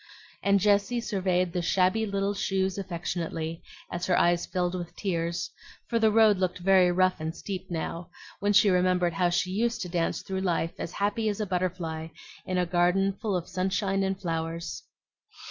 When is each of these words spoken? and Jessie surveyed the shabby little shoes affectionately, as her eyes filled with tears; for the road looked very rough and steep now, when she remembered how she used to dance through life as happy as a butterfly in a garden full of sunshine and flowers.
and 0.41 0.59
Jessie 0.59 0.99
surveyed 0.99 1.53
the 1.53 1.61
shabby 1.61 2.07
little 2.07 2.33
shoes 2.33 2.79
affectionately, 2.79 3.61
as 3.91 4.07
her 4.07 4.17
eyes 4.17 4.47
filled 4.47 4.73
with 4.73 4.95
tears; 4.95 5.51
for 5.85 5.99
the 5.99 6.09
road 6.11 6.37
looked 6.39 6.57
very 6.57 6.91
rough 6.91 7.19
and 7.19 7.35
steep 7.35 7.69
now, 7.69 8.09
when 8.39 8.51
she 8.51 8.71
remembered 8.71 9.13
how 9.13 9.29
she 9.29 9.51
used 9.51 9.79
to 9.81 9.89
dance 9.89 10.23
through 10.23 10.41
life 10.41 10.73
as 10.79 10.93
happy 10.93 11.29
as 11.29 11.39
a 11.39 11.45
butterfly 11.45 12.07
in 12.47 12.57
a 12.57 12.65
garden 12.65 13.13
full 13.13 13.35
of 13.35 13.47
sunshine 13.47 14.01
and 14.01 14.19
flowers. 14.19 14.81